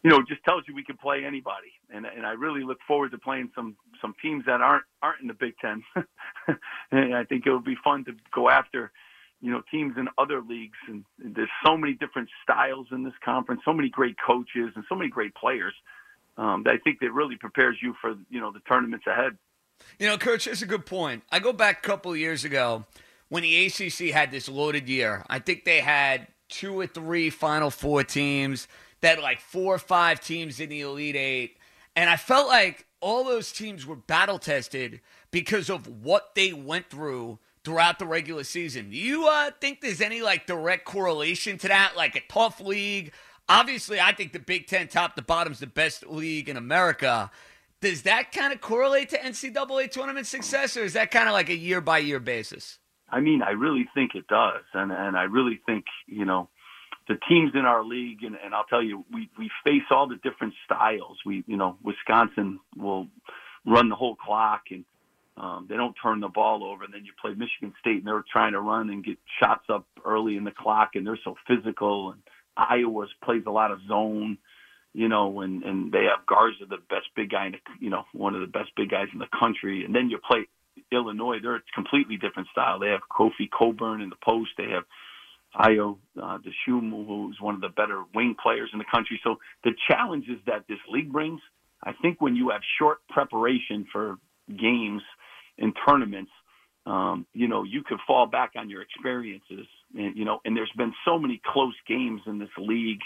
you 0.04 0.10
know, 0.10 0.24
just 0.28 0.44
tells 0.44 0.64
you 0.68 0.74
we 0.74 0.84
can 0.84 0.98
play 0.98 1.24
anybody. 1.24 1.72
And, 1.94 2.08
and 2.08 2.26
I 2.26 2.32
really 2.32 2.64
look 2.64 2.80
forward 2.88 3.12
to 3.12 3.20
playing 3.20 3.52
some, 3.54 3.76
some 4.02 4.16
teams 4.20 4.46
that 4.48 4.60
aren't, 4.60 4.86
aren't 5.04 5.22
in 5.22 5.28
the 5.28 5.36
Big 5.36 5.54
Ten. 5.60 5.84
and 6.92 7.16
I 7.16 7.24
think 7.26 7.46
it 7.46 7.54
would 7.54 7.64
be 7.64 7.78
fun 7.84 8.04
to 8.06 8.14
go 8.34 8.50
after, 8.50 8.92
you 9.42 9.52
know, 9.52 9.62
teams 9.72 9.96
in 9.98 10.08
other 10.18 10.42
leagues. 10.42 10.78
And 10.88 11.04
there's 11.18 11.50
so 11.66 11.78
many 11.78 11.94
different 11.94 12.30
styles 12.44 12.88
in 12.92 13.04
this 13.04 13.14
conference, 13.24 13.62
so 13.66 13.74
many 13.74 13.90
great 13.90 14.16
coaches 14.26 14.72
and 14.76 14.84
so 14.88 14.96
many 14.96 15.10
great 15.10 15.34
players 15.36 15.74
um, 16.38 16.64
that 16.64 16.74
I 16.74 16.78
think 16.78 17.00
that 17.00 17.12
really 17.12 17.36
prepares 17.36 17.78
you 17.82 17.96
for, 18.00 18.16
you 18.30 18.40
know, 18.40 18.52
the 18.52 18.60
tournaments 18.62 19.06
ahead. 19.08 19.38
You 20.00 20.08
know, 20.08 20.18
Coach, 20.18 20.46
that's 20.46 20.62
a 20.62 20.68
good 20.68 20.86
point. 20.86 21.24
I 21.32 21.40
go 21.40 21.54
back 21.54 21.80
a 21.84 21.88
couple 21.88 22.12
of 22.12 22.18
years 22.18 22.46
ago 22.46 22.86
when 23.30 23.44
the 23.44 23.66
ACC 23.66 24.14
had 24.14 24.32
this 24.32 24.48
loaded 24.48 24.88
year. 24.88 25.24
I 25.30 25.40
think 25.40 25.66
they 25.66 25.80
had 25.80 26.28
two 26.50 26.80
or 26.80 26.86
three 26.86 27.30
Final 27.30 27.72
Four 27.72 28.04
teams, 28.04 28.68
that 29.02 29.22
like 29.22 29.40
four 29.40 29.74
or 29.74 29.80
five 29.80 30.20
teams 30.20 30.60
in 30.60 30.70
the 30.70 30.82
Elite 30.82 31.16
Eight. 31.16 31.58
And 31.96 32.10
I 32.10 32.16
felt 32.16 32.48
like 32.48 32.86
all 33.00 33.24
those 33.24 33.52
teams 33.52 33.86
were 33.86 33.96
battle 33.96 34.38
tested 34.38 35.02
because 35.32 35.70
of 35.70 35.88
what 36.04 36.36
they 36.36 36.54
went 36.54 36.90
through 36.90 37.40
throughout 37.64 38.00
the 38.00 38.06
regular 38.06 38.44
season. 38.44 38.90
Do 38.90 38.98
you 38.98 39.28
uh, 39.28 39.52
think 39.60 39.82
there's 39.82 40.02
any 40.02 40.22
like 40.22 40.48
direct 40.48 40.86
correlation 40.86 41.58
to 41.60 41.68
that? 41.68 41.94
Like 41.96 42.16
a 42.16 42.22
tough 42.28 42.60
league? 42.60 43.14
Obviously, 43.48 44.00
I 44.00 44.14
think 44.14 44.34
the 44.34 44.40
Big 44.40 44.68
Ten 44.68 44.88
top 44.88 45.16
to 45.16 45.22
bottom 45.22 45.54
is 45.54 45.60
the 45.60 45.68
best 45.68 46.08
league 46.08 46.50
in 46.50 46.58
America. 46.58 47.30
Does 47.82 48.04
that 48.04 48.32
kind 48.32 48.54
of 48.54 48.62
correlate 48.62 49.10
to 49.10 49.18
NCAA 49.18 49.90
tournament 49.90 50.28
success, 50.28 50.78
or 50.78 50.84
is 50.84 50.94
that 50.94 51.12
kind 51.12 51.28
of 51.28 51.34
like 51.34 51.50
a 51.50 51.56
year 51.56 51.82
by 51.82 51.98
year 51.98 52.20
basis? 52.20 52.78
I 53.10 53.20
mean, 53.20 53.42
I 53.42 53.52
really 53.52 53.90
think 53.94 54.12
it 54.16 54.28
does, 54.28 54.64
and 54.74 54.92
and 54.92 55.18
I 55.18 55.24
really 55.24 55.60
think 55.66 55.86
you 56.08 56.26
know 56.26 56.50
the 57.08 57.18
teams 57.28 57.52
in 57.56 57.66
our 57.66 57.84
league, 57.84 58.24
and, 58.24 58.38
and 58.44 58.54
I'll 58.54 58.66
tell 58.66 58.84
you, 58.84 59.04
we 59.12 59.30
we 59.38 59.50
face 59.66 59.84
all 59.90 60.08
the 60.08 60.18
different 60.18 60.54
styles. 60.66 61.18
We 61.26 61.44
you 61.48 61.58
know 61.58 61.78
Wisconsin 61.84 62.60
will 62.78 63.08
run 63.66 63.90
the 63.90 63.96
whole 63.96 64.16
clock, 64.16 64.64
and 64.72 64.86
um, 65.42 65.66
they 65.68 65.76
don't 65.76 65.96
turn 66.02 66.20
the 66.20 66.28
ball 66.28 66.64
over. 66.64 66.84
And 66.84 66.94
then 66.94 67.04
you 67.04 67.14
play 67.20 67.32
Michigan 67.32 67.74
State, 67.80 67.98
and 67.98 68.08
they're 68.08 68.24
trying 68.32 68.54
to 68.54 68.62
run 68.62 68.92
and 68.92 69.04
get 69.04 69.18
shots 69.42 69.66
up 69.70 69.88
early 70.06 70.38
in 70.38 70.44
the 70.44 70.52
clock, 70.52 70.92
and 70.94 71.06
they're 71.06 71.20
so 71.24 71.36
physical. 71.48 72.12
And 72.12 72.22
Iowa 72.56 73.08
plays 73.24 73.44
a 73.48 73.52
lot 73.52 73.72
of 73.72 73.80
zone, 73.88 74.38
you 74.94 75.10
know, 75.10 75.42
and 75.42 75.64
and 75.64 75.92
they 75.92 76.04
have 76.04 76.28
Garza, 76.28 76.66
the 76.70 76.78
best 76.90 77.08
big 77.16 77.32
guy, 77.32 77.48
in 77.48 77.54
the, 77.54 77.58
you 77.80 77.90
know, 77.90 78.04
one 78.14 78.36
of 78.36 78.42
the 78.42 78.48
best 78.48 78.70
big 78.78 78.92
guys 78.92 79.08
in 79.14 79.20
the 79.20 79.28
country. 79.38 79.84
And 79.84 79.96
then 79.96 80.12
you 80.12 80.20
play 80.20 80.48
Illinois, 80.92 81.40
they're 81.42 81.56
a 81.56 81.64
completely 81.74 82.18
different 82.18 82.48
style. 82.50 82.78
They 82.78 82.90
have 82.90 83.02
Kofi 83.10 83.50
Cockburn 83.50 84.02
in 84.02 84.10
the 84.10 84.22
post. 84.24 84.52
They 84.58 84.70
have 84.70 84.84
Ayo 85.56 85.98
uh, 86.22 86.38
who's 86.66 87.38
one 87.42 87.56
of 87.56 87.62
the 87.62 87.70
better 87.70 88.04
wing 88.14 88.36
players 88.42 88.70
in 88.74 88.80
the 88.80 88.86
country. 88.94 89.20
So 89.24 89.38
the 89.64 89.72
challenges 89.90 90.38
that 90.46 90.66
this 90.70 90.78
league 90.88 91.12
brings, 91.12 91.42
I 91.84 91.94
think 92.02 92.22
when 92.22 92.36
you 92.36 92.50
have 92.50 92.62
short 92.80 93.00
preparation 93.10 93.88
for 93.92 94.18
games 94.48 95.02
and 95.58 95.74
tournaments, 95.88 96.32
um, 96.86 97.26
you 97.34 97.48
know, 97.48 97.64
you 97.64 97.84
could 97.84 98.00
fall 98.08 98.26
back 98.26 98.54
on 98.58 98.70
your 98.70 98.82
experiences. 98.82 99.68
And, 99.96 100.18
you 100.18 100.26
know, 100.26 100.40
and 100.46 100.56
there's 100.56 100.72
been 100.76 100.94
so 101.06 101.20
many 101.20 101.42
close 101.46 101.76
games 101.88 102.22
in 102.26 102.40
this 102.40 102.50
league. 102.58 103.02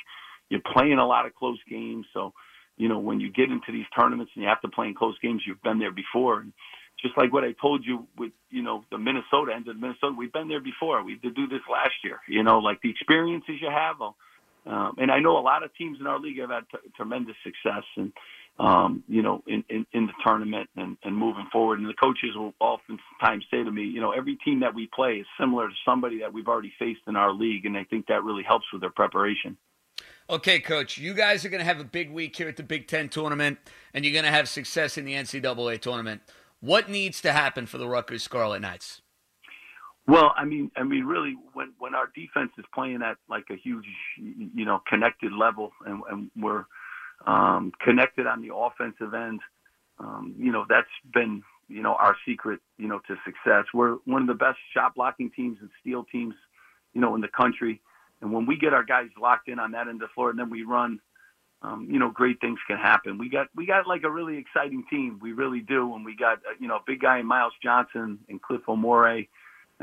You're 0.49 0.61
playing 0.73 0.99
a 0.99 1.05
lot 1.05 1.25
of 1.25 1.35
close 1.35 1.59
games. 1.69 2.05
So, 2.13 2.33
you 2.77 2.87
know, 2.87 2.99
when 2.99 3.19
you 3.19 3.31
get 3.31 3.51
into 3.51 3.71
these 3.71 3.85
tournaments 3.97 4.31
and 4.35 4.43
you 4.43 4.49
have 4.49 4.61
to 4.61 4.69
play 4.69 4.87
in 4.87 4.95
close 4.95 5.17
games, 5.21 5.43
you've 5.45 5.61
been 5.61 5.79
there 5.79 5.91
before. 5.91 6.39
And 6.39 6.53
just 7.01 7.17
like 7.17 7.33
what 7.33 7.43
I 7.43 7.53
told 7.59 7.85
you 7.85 8.07
with, 8.17 8.31
you 8.49 8.63
know, 8.63 8.85
the 8.91 8.97
Minnesota 8.97 9.53
end 9.53 9.67
of 9.67 9.77
Minnesota, 9.77 10.15
we've 10.17 10.31
been 10.31 10.47
there 10.47 10.61
before. 10.61 11.03
We 11.03 11.15
did 11.15 11.35
do 11.35 11.47
this 11.47 11.61
last 11.69 11.95
year, 12.03 12.19
you 12.27 12.43
know, 12.43 12.59
like 12.59 12.81
the 12.81 12.89
experiences 12.89 13.55
you 13.61 13.69
have. 13.69 13.95
Um, 14.01 14.95
and 14.97 15.11
I 15.11 15.19
know 15.19 15.37
a 15.37 15.39
lot 15.39 15.63
of 15.63 15.75
teams 15.75 15.97
in 15.99 16.07
our 16.07 16.19
league 16.19 16.39
have 16.39 16.49
had 16.49 16.63
t- 16.71 16.89
tremendous 16.95 17.35
success 17.43 17.83
and, 17.97 18.13
um, 18.57 19.03
you 19.07 19.21
know, 19.21 19.43
in, 19.47 19.63
in, 19.69 19.85
in 19.91 20.05
the 20.07 20.13
tournament 20.25 20.69
and, 20.75 20.97
and 21.03 21.15
moving 21.15 21.47
forward. 21.51 21.79
And 21.79 21.89
the 21.89 21.93
coaches 21.93 22.35
will 22.35 22.53
oftentimes 22.59 23.45
say 23.51 23.63
to 23.63 23.71
me, 23.71 23.83
you 23.83 23.99
know, 23.99 24.11
every 24.11 24.37
team 24.45 24.61
that 24.61 24.73
we 24.73 24.89
play 24.93 25.15
is 25.15 25.27
similar 25.39 25.67
to 25.67 25.73
somebody 25.85 26.19
that 26.19 26.31
we've 26.31 26.47
already 26.47 26.71
faced 26.79 27.01
in 27.07 27.15
our 27.15 27.33
league. 27.33 27.65
And 27.65 27.77
I 27.77 27.83
think 27.83 28.07
that 28.07 28.23
really 28.23 28.43
helps 28.43 28.65
with 28.71 28.81
their 28.81 28.91
preparation. 28.91 29.57
Okay, 30.29 30.59
coach, 30.59 30.97
you 30.97 31.13
guys 31.13 31.45
are 31.45 31.49
going 31.49 31.59
to 31.59 31.65
have 31.65 31.79
a 31.79 31.85
big 31.85 32.11
week 32.11 32.35
here 32.35 32.47
at 32.47 32.57
the 32.57 32.63
Big 32.63 32.87
Ten 32.87 33.09
tournament, 33.09 33.59
and 33.93 34.03
you're 34.03 34.13
going 34.13 34.25
to 34.25 34.31
have 34.31 34.49
success 34.49 34.97
in 34.97 35.05
the 35.05 35.13
NCAA 35.13 35.79
tournament. 35.79 36.21
What 36.61 36.89
needs 36.89 37.21
to 37.21 37.31
happen 37.31 37.67
for 37.67 37.77
the 37.77 37.87
Rutgers 37.87 38.23
Scarlet 38.23 38.61
Knights? 38.61 39.01
Well, 40.07 40.33
I 40.35 40.45
mean, 40.45 40.71
I 40.75 40.83
mean, 40.83 41.03
really, 41.05 41.35
when 41.53 41.73
when 41.79 41.95
our 41.95 42.11
defense 42.15 42.51
is 42.57 42.65
playing 42.73 43.01
at 43.03 43.17
like 43.29 43.45
a 43.51 43.55
huge, 43.55 43.85
you 44.17 44.65
know, 44.65 44.81
connected 44.87 45.31
level, 45.31 45.71
and, 45.85 46.01
and 46.09 46.31
we're 46.35 46.65
um, 47.25 47.71
connected 47.83 48.27
on 48.27 48.41
the 48.41 48.55
offensive 48.55 49.13
end, 49.13 49.41
um, 49.99 50.35
you 50.37 50.51
know, 50.51 50.65
that's 50.67 50.87
been, 51.13 51.43
you 51.67 51.81
know, 51.81 51.95
our 51.95 52.15
secret, 52.27 52.59
you 52.77 52.87
know, 52.87 52.99
to 53.07 53.15
success. 53.25 53.65
We're 53.73 53.95
one 54.05 54.21
of 54.21 54.27
the 54.27 54.33
best 54.33 54.57
shot 54.73 54.95
blocking 54.95 55.31
teams 55.31 55.57
and 55.61 55.69
steal 55.81 56.03
teams, 56.11 56.35
you 56.93 57.01
know, 57.01 57.15
in 57.15 57.21
the 57.21 57.27
country. 57.27 57.81
And 58.21 58.31
when 58.31 58.45
we 58.45 58.57
get 58.57 58.73
our 58.73 58.83
guys 58.83 59.09
locked 59.19 59.47
in 59.47 59.59
on 59.59 59.71
that 59.71 59.87
end 59.87 60.01
of 60.01 60.07
the 60.07 60.13
floor, 60.13 60.29
and 60.29 60.39
then 60.39 60.49
we 60.49 60.63
run 60.63 60.99
um, 61.65 61.87
you 61.89 61.99
know, 61.99 62.09
great 62.09 62.39
things 62.41 62.59
can 62.67 62.77
happen. 62.77 63.17
We 63.17 63.29
got 63.29 63.47
we 63.55 63.65
got 63.65 63.87
like 63.87 64.03
a 64.03 64.09
really 64.09 64.37
exciting 64.37 64.83
team. 64.89 65.19
We 65.21 65.31
really 65.31 65.61
do, 65.61 65.95
and 65.95 66.05
we 66.05 66.15
got 66.15 66.39
uh, 66.39 66.53
you 66.59 66.67
know 66.67 66.75
a 66.75 66.83
big 66.85 67.01
guy 67.01 67.19
in 67.19 67.25
Myles 67.25 67.53
Johnson 67.63 68.19
and 68.29 68.41
Cliff 68.41 68.61
Omoruyi. 68.67 69.27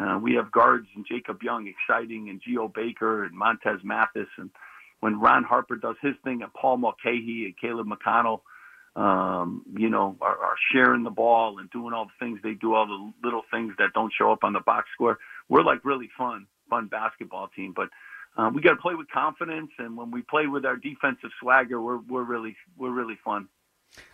Uh, 0.01 0.19
we 0.23 0.35
have 0.35 0.51
guards 0.51 0.87
and 0.95 1.05
Jacob 1.07 1.43
Young, 1.43 1.67
exciting, 1.67 2.31
and 2.31 2.41
Geo 2.41 2.69
Baker 2.69 3.25
and 3.25 3.35
Montez 3.35 3.81
Mathis. 3.83 4.29
And 4.39 4.51
when 5.03 5.19
Ron 5.19 5.43
Harper 5.43 5.75
does 5.75 5.97
his 6.01 6.15
thing, 6.23 6.43
and 6.43 6.55
Paul 6.55 6.77
Mulcahy 6.77 7.45
and 7.47 7.55
Caleb 7.61 7.89
McConnell, 7.89 8.43
um, 8.95 9.65
you 9.77 9.91
know, 9.91 10.17
are, 10.21 10.39
are 10.39 10.55
sharing 10.73 11.03
the 11.03 11.11
ball 11.11 11.59
and 11.59 11.69
doing 11.71 11.93
all 11.93 12.05
the 12.05 12.25
things 12.25 12.39
they 12.45 12.55
do, 12.55 12.75
all 12.75 12.87
the 12.87 13.27
little 13.27 13.43
things 13.51 13.73
that 13.79 13.89
don't 13.95 14.13
show 14.17 14.31
up 14.31 14.45
on 14.45 14.53
the 14.53 14.61
box 14.61 14.87
score. 14.95 15.19
We're 15.49 15.65
like 15.65 15.85
really 15.85 16.09
fun, 16.17 16.47
fun 16.71 16.87
basketball 16.87 17.49
team. 17.49 17.73
But 17.75 17.89
uh, 18.37 18.53
we 18.55 18.63
got 18.63 18.75
to 18.75 18.77
play 18.77 18.95
with 18.95 19.09
confidence, 19.11 19.73
and 19.77 19.97
when 19.97 20.13
we 20.13 20.23
play 20.23 20.47
with 20.47 20.65
our 20.65 20.77
defensive 20.77 21.31
swagger, 21.41 21.83
we're 21.83 21.99
we're 21.99 22.23
really 22.23 22.55
we're 22.79 22.93
really 22.93 23.19
fun. 23.25 23.49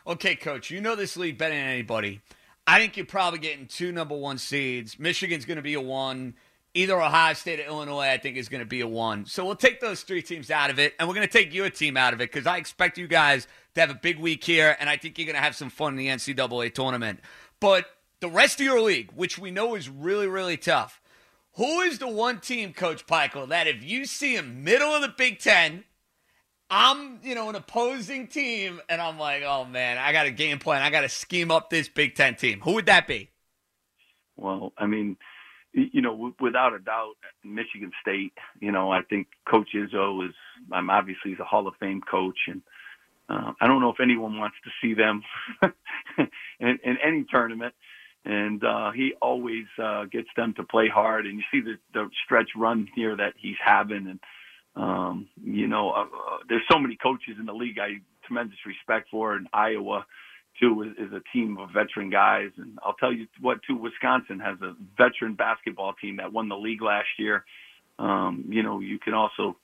Okay, 0.06 0.36
coach, 0.36 0.70
you 0.70 0.80
know 0.80 0.96
this 0.96 1.18
league 1.18 1.36
better 1.36 1.54
than 1.54 1.64
anybody. 1.64 2.22
I 2.66 2.78
think 2.78 2.96
you're 2.96 3.04
probably 3.04 3.40
getting 3.40 3.66
two 3.66 3.92
number 3.92 4.16
one 4.16 4.38
seeds. 4.38 4.98
Michigan's 4.98 5.44
going 5.44 5.56
to 5.56 5.62
be 5.62 5.74
a 5.74 5.82
one. 5.82 6.34
Either 6.74 7.00
Ohio 7.00 7.34
State 7.34 7.60
or 7.60 7.64
Illinois, 7.64 8.08
I 8.08 8.18
think, 8.18 8.36
is 8.36 8.48
going 8.48 8.60
to 8.60 8.66
be 8.66 8.80
a 8.80 8.86
one. 8.86 9.26
So 9.26 9.44
we'll 9.44 9.56
take 9.56 9.80
those 9.80 10.02
three 10.02 10.22
teams 10.22 10.50
out 10.50 10.70
of 10.70 10.78
it, 10.78 10.94
and 10.98 11.08
we're 11.08 11.14
going 11.14 11.26
to 11.26 11.32
take 11.32 11.52
your 11.52 11.70
team 11.70 11.96
out 11.96 12.12
of 12.12 12.20
it 12.20 12.30
because 12.30 12.46
I 12.46 12.58
expect 12.58 12.98
you 12.98 13.08
guys 13.08 13.48
to 13.74 13.80
have 13.80 13.90
a 13.90 13.94
big 13.94 14.18
week 14.18 14.44
here, 14.44 14.76
and 14.78 14.88
I 14.88 14.96
think 14.96 15.18
you're 15.18 15.26
going 15.26 15.36
to 15.36 15.42
have 15.42 15.56
some 15.56 15.70
fun 15.70 15.94
in 15.94 15.98
the 15.98 16.08
NCAA 16.08 16.74
tournament. 16.74 17.20
But 17.60 17.86
the 18.20 18.28
rest 18.28 18.60
of 18.60 18.66
your 18.66 18.80
league, 18.80 19.10
which 19.14 19.38
we 19.38 19.50
know 19.50 19.74
is 19.74 19.88
really, 19.88 20.26
really 20.26 20.56
tough, 20.56 21.00
who 21.54 21.80
is 21.80 21.98
the 21.98 22.08
one 22.08 22.38
team, 22.40 22.72
Coach 22.72 23.06
Pikiell, 23.06 23.48
that 23.48 23.66
if 23.66 23.82
you 23.82 24.04
see 24.04 24.36
him 24.36 24.62
middle 24.62 24.94
of 24.94 25.02
the 25.02 25.08
Big 25.08 25.40
Ten, 25.40 25.84
I'm, 26.70 27.18
you 27.22 27.34
know, 27.34 27.48
an 27.48 27.54
opposing 27.54 28.26
team, 28.28 28.80
and 28.88 29.00
I'm 29.00 29.18
like, 29.18 29.42
oh 29.42 29.64
man, 29.64 29.98
I 29.98 30.12
got 30.12 30.26
a 30.26 30.30
game 30.30 30.58
plan. 30.58 30.82
I 30.82 30.90
got 30.90 31.00
to 31.00 31.08
scheme 31.08 31.50
up 31.50 31.70
this 31.70 31.88
Big 31.88 32.14
Ten 32.14 32.36
team. 32.36 32.60
Who 32.60 32.74
would 32.74 32.86
that 32.86 33.06
be? 33.06 33.30
Well, 34.36 34.72
I 34.78 34.86
mean, 34.86 35.16
you 35.92 36.02
know, 36.02 36.32
without 36.40 36.74
a 36.74 36.78
doubt, 36.78 37.14
Michigan 37.44 37.92
State. 38.00 38.32
You 38.60 38.72
know, 38.72 38.90
I 38.90 39.02
think 39.02 39.28
Coach 39.48 39.70
Izzo 39.74 40.26
is. 40.28 40.34
I'm 40.72 40.90
obviously 40.90 41.32
he's 41.32 41.40
a 41.40 41.44
Hall 41.44 41.66
of 41.66 41.74
Fame 41.80 42.00
coach, 42.00 42.38
and 42.48 42.62
uh, 43.28 43.52
I 43.60 43.66
don't 43.66 43.80
know 43.80 43.90
if 43.90 44.00
anyone 44.00 44.38
wants 44.38 44.56
to 44.64 44.70
see 44.82 44.94
them 44.94 45.22
in, 46.60 46.78
in 46.84 46.98
any 47.04 47.24
tournament 47.30 47.74
and 48.24 48.62
uh, 48.62 48.90
he 48.90 49.14
always 49.22 49.64
uh, 49.82 50.04
gets 50.04 50.28
them 50.36 50.52
to 50.54 50.64
play 50.64 50.88
hard. 50.88 51.26
And 51.26 51.38
you 51.38 51.44
see 51.50 51.60
the, 51.60 51.78
the 51.94 52.10
stretch 52.24 52.50
run 52.56 52.88
here 52.94 53.16
that 53.16 53.34
he's 53.38 53.56
having, 53.64 54.06
and 54.08 54.20
um, 54.76 55.28
you 55.42 55.66
know, 55.66 55.90
uh, 55.90 56.02
uh, 56.02 56.38
there's 56.48 56.62
so 56.70 56.78
many 56.78 56.96
coaches 56.96 57.36
in 57.40 57.46
the 57.46 57.52
league 57.52 57.78
I 57.78 58.00
tremendous 58.24 58.58
respect 58.66 59.08
for. 59.10 59.34
And 59.34 59.48
Iowa, 59.52 60.06
too, 60.60 60.82
is, 60.82 61.08
is 61.08 61.12
a 61.12 61.22
team 61.32 61.58
of 61.58 61.70
veteran 61.70 62.10
guys. 62.10 62.50
And 62.56 62.78
I'll 62.82 62.94
tell 62.94 63.12
you 63.12 63.26
what, 63.40 63.60
too, 63.66 63.76
Wisconsin 63.76 64.40
has 64.40 64.60
a 64.62 64.74
veteran 64.96 65.34
basketball 65.34 65.94
team 65.94 66.16
that 66.16 66.32
won 66.32 66.48
the 66.48 66.56
league 66.56 66.82
last 66.82 67.08
year. 67.18 67.44
Um, 67.98 68.44
you 68.48 68.62
know, 68.62 68.80
you 68.80 68.98
can 68.98 69.14
also 69.14 69.56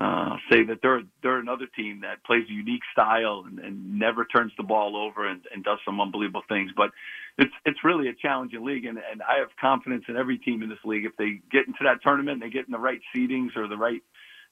uh, 0.00 0.36
say 0.50 0.64
that 0.64 0.78
they're 0.82 1.02
they're 1.22 1.38
another 1.38 1.66
team 1.76 2.00
that 2.00 2.24
plays 2.24 2.44
a 2.48 2.52
unique 2.52 2.82
style 2.92 3.44
and, 3.46 3.58
and 3.58 3.98
never 3.98 4.24
turns 4.24 4.52
the 4.56 4.62
ball 4.62 4.96
over 4.96 5.28
and, 5.28 5.42
and 5.52 5.62
does 5.62 5.78
some 5.84 6.00
unbelievable 6.00 6.42
things. 6.48 6.70
But 6.74 6.90
it's 7.36 7.52
it's 7.66 7.84
really 7.84 8.08
a 8.08 8.14
challenging 8.14 8.64
league, 8.64 8.86
and, 8.86 8.98
and 8.98 9.22
I 9.22 9.38
have 9.38 9.48
confidence 9.60 10.04
in 10.08 10.16
every 10.16 10.38
team 10.38 10.62
in 10.62 10.68
this 10.68 10.78
league. 10.84 11.04
If 11.04 11.16
they 11.16 11.40
get 11.52 11.66
into 11.66 11.84
that 11.84 12.02
tournament, 12.02 12.42
and 12.42 12.42
they 12.42 12.52
get 12.52 12.66
in 12.66 12.72
the 12.72 12.78
right 12.78 13.00
seedings 13.14 13.56
or 13.56 13.68
the 13.68 13.76
right 13.76 14.02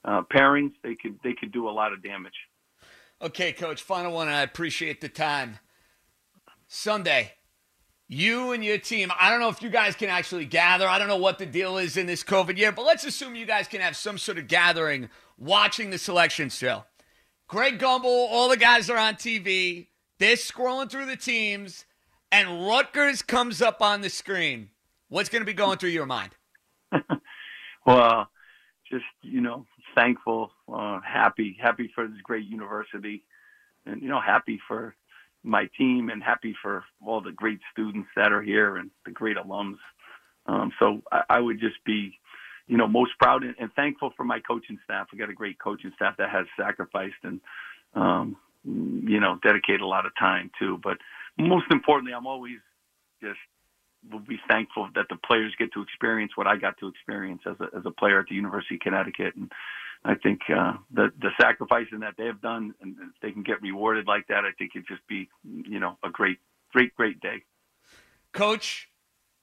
uh, 0.05 0.23
pairings, 0.23 0.73
they 0.83 0.95
could 0.95 1.19
they 1.25 1.33
could 1.33 1.53
do 1.53 1.69
a 1.69 1.73
lot 1.73 1.93
of 1.93 2.03
damage. 2.03 2.35
Okay, 3.21 3.53
coach. 3.53 3.83
Final 3.83 4.13
one. 4.13 4.29
I 4.29 4.43
appreciate 4.43 5.01
the 5.01 5.09
time. 5.09 5.59
Sunday, 6.69 7.33
you 8.09 8.53
and 8.53 8.63
your 8.63 8.77
team, 8.77 9.11
I 9.19 9.31
don't 9.31 9.41
know 9.41 9.49
if 9.49 9.63
you 9.63 9.71
guys 9.71 9.97
can 9.97 10.11
actually 10.11 10.45
gather. 10.45 10.87
I 10.87 10.99
don't 10.99 11.09
know 11.09 11.17
what 11.17 11.39
the 11.39 11.47
deal 11.47 11.79
is 11.79 11.97
in 11.97 12.07
this 12.07 12.23
COVID 12.23 12.59
year, 12.59 12.73
but 12.73 12.85
let's 12.85 13.05
assume 13.05 13.35
you 13.35 13.47
guys 13.47 13.67
can 13.67 13.81
have 13.81 13.97
some 13.97 14.19
sort 14.19 14.37
of 14.37 14.49
gathering 14.49 15.09
watching 15.39 15.89
the 15.89 15.99
selection 15.99 16.51
show. 16.51 16.85
Greg 17.49 17.79
Gumbel, 17.79 18.05
all 18.05 18.51
the 18.51 18.59
guys 18.59 18.91
are 18.91 18.99
on 18.99 19.15
TV. 19.15 19.87
They're 20.19 20.37
scrolling 20.37 20.91
through 20.91 21.07
the 21.07 21.17
teams, 21.17 21.87
and 22.31 22.67
Rutgers 22.67 23.23
comes 23.23 23.63
up 23.63 23.81
on 23.81 24.03
the 24.03 24.11
screen. 24.11 24.69
What's 25.09 25.31
going 25.31 25.41
to 25.41 25.47
be 25.47 25.55
going 25.55 25.79
through 25.79 25.91
your 25.91 26.05
mind? 26.05 26.33
well, 27.87 28.29
just 28.91 29.07
you 29.23 29.41
know, 29.41 29.65
thankful, 29.95 30.51
uh, 30.71 31.01
happy, 31.01 31.57
happy 31.59 31.91
for 31.95 32.07
this 32.07 32.21
great 32.23 32.47
university, 32.47 33.25
and 33.87 34.03
you 34.03 34.09
know, 34.09 34.21
happy 34.21 34.61
for 34.69 34.95
my 35.43 35.69
team 35.79 36.11
and 36.11 36.23
happy 36.23 36.55
for 36.61 36.85
all 37.07 37.21
the 37.21 37.33
great 37.33 37.61
students 37.73 38.09
that 38.17 38.33
are 38.33 38.43
here 38.43 38.77
and 38.77 38.91
the 39.05 39.11
great 39.11 39.37
alums. 39.37 39.79
Um, 40.47 40.73
so 40.79 41.03
I, 41.13 41.23
I, 41.31 41.41
would 41.41 41.61
just 41.61 41.83
be, 41.85 42.19
you 42.67 42.77
know, 42.77 42.89
most 42.89 43.13
proud 43.19 43.45
and, 43.45 43.55
and, 43.59 43.73
thankful 43.75 44.13
for 44.17 44.25
my 44.25 44.41
coaching 44.41 44.79
staff. 44.85 45.09
We 45.13 45.19
got 45.19 45.31
a 45.31 45.35
great 45.35 45.59
coaching 45.59 45.93
staff 45.95 46.17
that 46.19 46.31
has 46.31 46.47
sacrificed 46.59 47.23
and, 47.23 47.41
um, 47.95 48.37
you 48.65 49.21
know, 49.21 49.39
dedicated 49.43 49.83
a 49.83 49.87
lot 49.87 50.07
of 50.07 50.13
time 50.19 50.51
too. 50.59 50.81
But 50.83 50.99
most 51.39 51.67
importantly, 51.71 52.15
I'm 52.15 52.27
always 52.27 52.59
just 53.23 53.39
will 54.11 54.21
be 54.21 54.39
thankful 54.49 54.89
that 54.95 55.07
the 55.11 55.17
players 55.17 55.53
get 55.59 55.73
to 55.73 55.83
experience 55.83 56.33
what 56.37 56.47
I 56.47 56.57
got 56.57 56.79
to 56.79 56.89
experience 56.89 57.43
as 57.47 57.57
a 57.61 57.77
as 57.77 57.83
a 57.85 57.91
player 57.91 58.21
at 58.21 58.27
the 58.29 58.35
University 58.35 58.77
of 58.77 58.81
Connecticut, 58.81 59.35
and 59.37 59.51
I 60.09 60.15
think 60.15 60.41
uh, 60.49 60.73
the 60.91 61.13
the 61.21 61.29
sacrificing 61.39 62.01
that 62.01 62.15
they 62.17 62.25
have 62.25 62.41
done, 62.41 62.75
and 62.81 62.97
if 62.99 63.21
they 63.21 63.31
can 63.31 63.43
get 63.43 63.61
rewarded 63.61 64.07
like 64.07 64.27
that, 64.29 64.45
I 64.45 64.53
think 64.59 64.71
it'd 64.75 64.89
just 64.89 65.07
be 65.07 65.29
you 65.45 65.79
know 65.79 65.99
a 66.03 66.09
great 66.09 66.39
great 66.73 66.95
great 66.95 67.21
day. 67.21 67.45
Coach, 68.33 68.89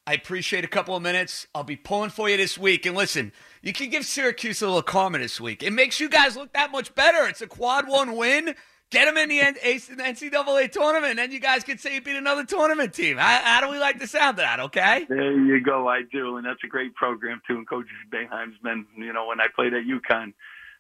I 0.08 0.14
appreciate 0.14 0.64
a 0.64 0.68
couple 0.68 0.96
of 0.96 1.04
minutes. 1.04 1.46
I'll 1.54 1.64
be 1.64 1.76
pulling 1.76 2.10
for 2.10 2.30
you 2.30 2.38
this 2.38 2.58
week. 2.58 2.88
And 2.88 2.98
listen, 2.98 3.32
you 3.62 3.74
can 3.74 3.92
give 3.92 4.06
Syracuse 4.06 4.64
a 4.64 4.66
little 4.66 4.82
karma 4.82 5.20
this 5.20 5.40
week. 5.40 5.62
It 5.62 5.72
makes 5.72 6.00
you 6.00 6.10
guys 6.10 6.36
look 6.36 6.52
that 6.54 6.72
much 6.72 6.96
better. 6.96 7.28
It's 7.28 7.42
a 7.42 7.48
quad 7.48 7.88
one 7.88 8.16
win. 8.16 8.56
Get 8.92 9.06
them 9.06 9.18
in 9.18 9.30
the 9.30 9.40
NCAA 9.40 10.72
tournament, 10.72 11.12
and 11.12 11.20
then 11.20 11.32
you 11.32 11.40
guys 11.40 11.64
can 11.64 11.78
say 11.78 11.96
you 11.96 12.02
beat 12.02 12.16
another 12.16 12.46
tournament 12.46 12.94
team. 12.94 13.18
How, 13.18 13.42
how, 13.44 13.62
do 13.62 13.70
we 13.70 13.80
like 13.80 14.00
the 14.00 14.08
sound 14.08 14.38
of 14.38 14.46
that? 14.46 14.60
Okay. 14.60 15.06
There 15.10 15.32
you 15.32 15.60
go. 15.60 15.88
I 15.88 16.04
do, 16.12 16.38
and 16.38 16.46
that's 16.46 16.64
a 16.64 16.68
great 16.68 16.94
program 16.96 17.42
too. 17.48 17.58
And 17.58 17.68
Coach 17.68 17.88
Boeheim's 18.12 18.58
been, 18.64 18.86
you 18.96 19.12
know, 19.12 19.26
when 19.26 19.42
I 19.42 19.48
played 19.56 19.74
at 19.74 19.84
UConn, 19.86 20.34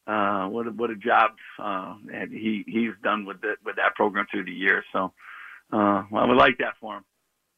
uh, 0.07 0.47
what 0.47 0.67
a, 0.67 0.71
what 0.71 0.89
a 0.89 0.95
job 0.95 1.31
uh, 1.59 1.95
and 2.13 2.31
he 2.31 2.63
he's 2.67 2.91
done 3.03 3.25
with 3.25 3.41
the, 3.41 3.55
with 3.65 3.75
that 3.77 3.95
program 3.95 4.25
through 4.31 4.45
the 4.45 4.51
years. 4.51 4.83
So, 4.93 5.13
uh, 5.73 6.03
well, 6.11 6.23
I 6.23 6.25
would 6.25 6.37
like 6.37 6.57
that 6.59 6.75
for 6.79 6.97
him. 6.97 7.03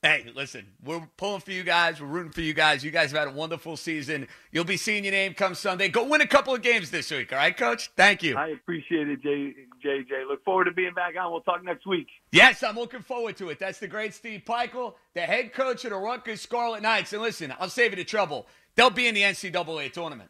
Hey, 0.03 0.31
listen, 0.35 0.67
we're 0.83 1.01
pulling 1.17 1.41
for 1.41 1.51
you 1.51 1.63
guys. 1.63 1.99
We're 1.99 2.07
rooting 2.07 2.31
for 2.31 2.41
you 2.41 2.53
guys. 2.53 2.83
You 2.83 2.91
guys 2.91 3.11
have 3.11 3.19
had 3.19 3.27
a 3.29 3.31
wonderful 3.31 3.75
season. 3.75 4.27
You'll 4.51 4.63
be 4.63 4.77
seeing 4.77 5.03
your 5.03 5.11
name 5.11 5.33
come 5.33 5.55
Sunday. 5.55 5.89
Go 5.89 6.03
win 6.03 6.21
a 6.21 6.27
couple 6.27 6.53
of 6.53 6.61
games 6.61 6.91
this 6.91 7.09
week, 7.09 7.33
all 7.33 7.39
right, 7.39 7.57
Coach? 7.57 7.89
Thank 7.97 8.21
you. 8.21 8.37
I 8.37 8.49
appreciate 8.49 9.09
it, 9.09 9.23
J- 9.23 9.55
JJ. 9.83 10.27
Look 10.29 10.45
forward 10.45 10.65
to 10.65 10.71
being 10.71 10.93
back 10.93 11.15
on. 11.19 11.31
We'll 11.31 11.41
talk 11.41 11.63
next 11.63 11.87
week. 11.87 12.07
Yes, 12.31 12.61
I'm 12.61 12.75
looking 12.75 13.01
forward 13.01 13.37
to 13.37 13.49
it. 13.49 13.57
That's 13.57 13.79
the 13.79 13.87
great 13.87 14.13
Steve 14.13 14.43
Pikiell, 14.45 14.93
the 15.15 15.21
head 15.21 15.51
coach 15.51 15.83
of 15.83 15.89
the 15.89 15.97
Rutgers 15.97 16.41
Scarlet 16.41 16.83
Knights. 16.83 17.11
And 17.11 17.23
listen, 17.23 17.51
I'll 17.59 17.67
save 17.67 17.89
you 17.89 17.97
the 17.97 18.05
trouble. 18.05 18.45
They'll 18.75 18.91
be 18.91 19.07
in 19.07 19.15
the 19.15 19.23
NCAA 19.23 19.91
tournament. 19.91 20.29